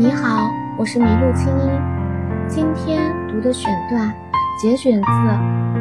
[0.00, 1.68] 你好，我是麋鹿青衣。
[2.46, 4.14] 今天读的选段
[4.56, 5.08] 节选自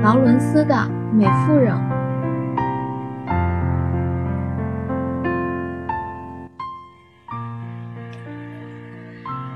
[0.01, 0.74] 劳伦斯的
[1.13, 1.71] 《美妇人》。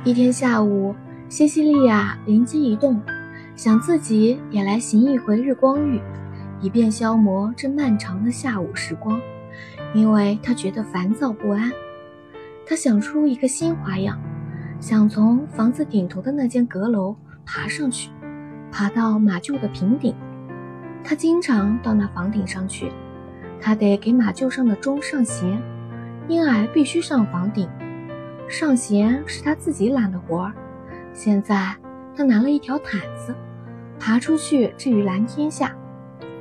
[0.03, 0.95] 一天下午，
[1.27, 3.01] 西西利亚灵机一动，
[3.55, 5.99] 想自己也来行一回日光浴，
[6.59, 9.19] 以便消磨这漫长的下午时光，
[9.95, 11.71] 因为她觉得烦躁不安。
[12.63, 14.19] 她想出一个新花样。
[14.81, 18.09] 想从房子顶头的那间阁楼爬上去，
[18.71, 20.15] 爬到马厩的平顶。
[21.03, 22.91] 他经常到那房顶上去，
[23.61, 25.61] 他得给马厩上的钟上弦，
[26.27, 27.69] 因而必须上房顶。
[28.49, 30.53] 上弦是他自己揽的活儿。
[31.13, 31.75] 现在
[32.15, 33.35] 他拿了一条毯子，
[33.99, 35.75] 爬出去置于蓝天下，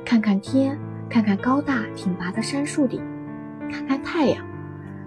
[0.03, 0.75] 看看天，
[1.07, 3.03] 看看高大挺拔的杉树顶，
[3.71, 4.43] 看看太阳，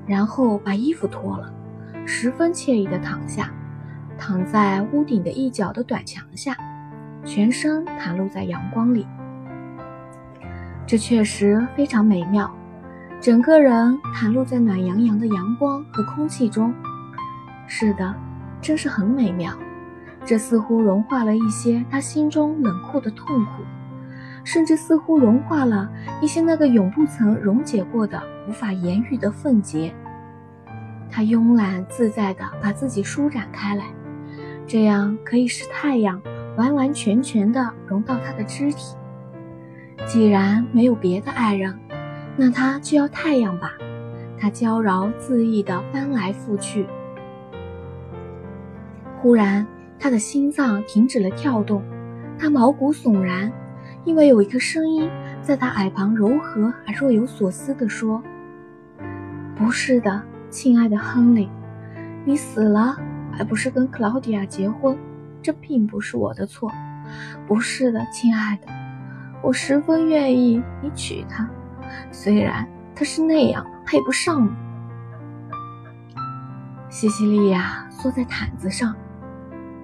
[0.06, 1.52] 然后把衣服脱了。
[2.06, 3.50] 十分惬意地躺下，
[4.18, 6.56] 躺在屋顶的一角的短墙下，
[7.24, 9.06] 全身袒露在阳光里。
[10.86, 12.54] 这确实非常美妙，
[13.20, 16.74] 整个人袒露在暖洋洋的阳光和空气中。
[17.66, 18.14] 是的，
[18.60, 19.52] 真是很美妙。
[20.26, 23.62] 这似乎融化了一些他心中冷酷的痛苦，
[24.42, 29.94] 甚至似乎融化了一些那个永不曾溶解过的、无法言喻的愤结。
[31.14, 33.84] 他慵懒自在地把自己舒展开来，
[34.66, 36.20] 这样可以使太阳
[36.56, 38.96] 完完全全地融到他的肢体。
[40.04, 41.78] 既然没有别的爱人，
[42.36, 43.74] 那他就要太阳吧。
[44.36, 46.84] 他娇娆恣意地翻来覆去。
[49.20, 49.64] 忽然，
[50.00, 51.80] 他的心脏停止了跳动，
[52.36, 53.52] 他毛骨悚然，
[54.02, 55.08] 因为有一个声音
[55.40, 58.20] 在他耳旁柔和而若有所思地说
[59.54, 60.20] ：“不是的。”
[60.54, 61.50] 亲爱的亨利，
[62.24, 62.96] 你死了，
[63.36, 64.96] 而不是跟克劳迪亚结婚，
[65.42, 66.70] 这并不是我的错。
[67.44, 68.68] 不是的，亲爱的，
[69.42, 71.50] 我十分愿意你娶她，
[72.12, 74.50] 虽然她是那样配不上你。
[76.88, 78.94] 西西利亚缩在毯子上，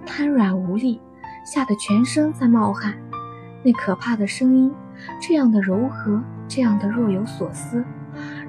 [0.07, 1.01] 瘫软无力，
[1.45, 2.95] 吓得全身在冒汗。
[3.65, 4.73] 那可怕的声音，
[5.21, 7.85] 这样的柔和，这样的若有所思，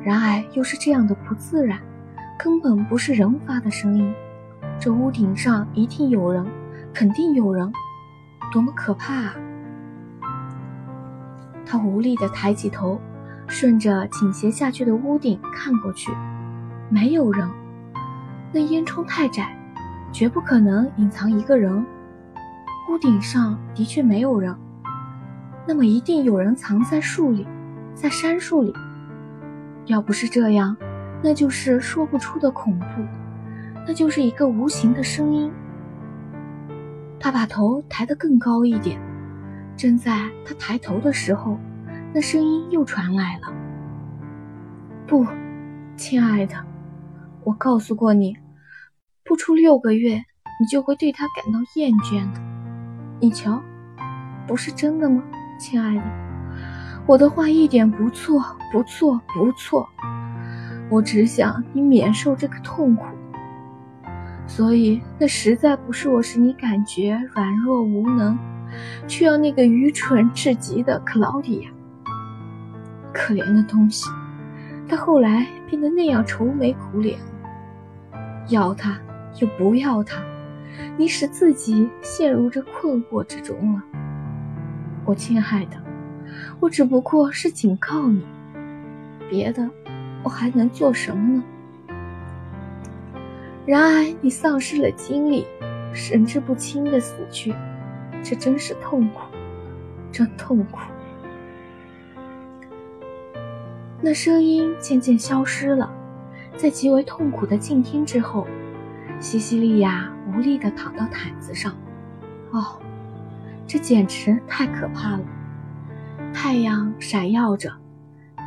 [0.03, 1.79] 然而又是这样的不自然。
[2.43, 4.11] 根本不是人发的声音，
[4.79, 6.43] 这屋顶上一定有人，
[6.91, 7.71] 肯定有人，
[8.51, 9.35] 多么可怕啊！
[11.63, 12.99] 他无力地抬起头，
[13.45, 16.11] 顺着倾斜下去的屋顶看过去，
[16.89, 17.47] 没有人。
[18.51, 19.55] 那烟囱太窄，
[20.11, 21.85] 绝不可能隐藏一个人。
[22.89, 24.55] 屋顶上的确没有人，
[25.67, 27.45] 那么一定有人藏在树里，
[27.93, 28.73] 在杉树里。
[29.85, 30.75] 要不是这样。
[31.23, 32.85] 那就是说不出的恐怖，
[33.87, 35.51] 那就是一个无形的声音。
[37.19, 38.99] 他把头抬得更高一点，
[39.77, 41.59] 正在他抬头的时候，
[42.11, 43.53] 那声音又传来了
[45.05, 45.25] ：“不，
[45.95, 46.55] 亲爱的，
[47.43, 48.35] 我告诉过你，
[49.23, 50.15] 不出六个月，
[50.59, 52.41] 你就会对他感到厌倦的。
[53.19, 53.61] 你瞧，
[54.47, 55.21] 不是真的吗，
[55.59, 56.03] 亲爱的？
[57.05, 59.87] 我的话一点不错，不错，不错。”
[60.91, 63.05] 我只想你免受这个痛苦，
[64.45, 68.37] 所以那实在不是我使你感觉软弱无能，
[69.07, 71.69] 却要那个愚蠢至极的克劳迪亚。
[73.13, 74.09] 可怜的东西，
[74.85, 77.17] 他后来变得那样愁眉苦脸，
[78.49, 78.99] 要他
[79.39, 80.21] 又不要他，
[80.97, 83.81] 你使自己陷入这困惑之中了。
[85.05, 85.77] 我亲爱的，
[86.59, 88.25] 我只不过是警告你，
[89.29, 89.69] 别的。
[90.23, 91.43] 我还能做什么呢？
[93.65, 95.45] 然而你丧失了精力，
[95.93, 97.53] 神志不清的死去，
[98.23, 99.21] 这真是痛苦，
[100.11, 100.79] 真痛苦。
[104.01, 105.91] 那声音渐渐消失了，
[106.57, 108.47] 在极为痛苦的静听之后，
[109.19, 111.73] 西西利亚无力地躺到毯子上。
[112.49, 112.81] 哦，
[113.67, 115.23] 这简直太可怕了！
[116.33, 117.80] 太阳闪耀着。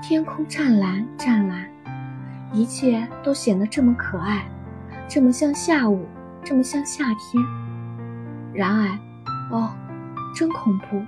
[0.06, 1.66] 天空湛蓝湛蓝，
[2.52, 4.46] 一切都显得这么可爱，
[5.08, 6.04] 这么像下午，
[6.44, 7.42] 这么像夏天。
[8.52, 8.98] 然而，
[9.50, 9.74] 哦，
[10.36, 11.02] 真恐怖！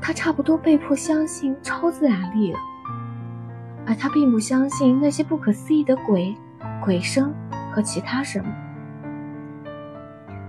[0.00, 2.58] 他差不多被迫相信超自然力了，
[3.86, 6.34] 而他并不相信那些不可思议的鬼、
[6.82, 7.34] 鬼声
[7.70, 8.46] 和其他什么。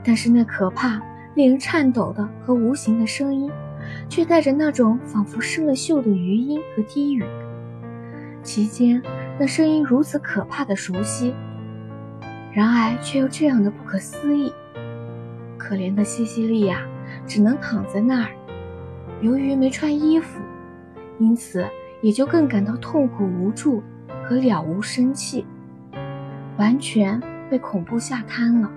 [0.06, 1.02] 但是那可怕、
[1.36, 3.52] 令人颤抖的和无形的声音，
[4.08, 7.26] 却带着那种仿佛生了锈的余音和低语。
[8.48, 9.04] 其间，
[9.38, 11.36] 那声音如此可怕的熟悉。
[12.54, 14.54] 然而却又这样的不可思议。
[15.58, 16.88] 可怜的西西利亚
[17.26, 18.32] 只能躺在那儿，
[19.20, 20.40] 由于没穿衣服，
[21.20, 21.68] 因此
[22.02, 23.84] 也就更感到痛苦无助
[24.24, 25.46] 和了无生气，
[26.58, 28.72] 完全被恐怖吓瘫了。